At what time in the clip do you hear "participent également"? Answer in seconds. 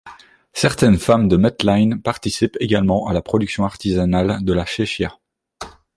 2.01-3.05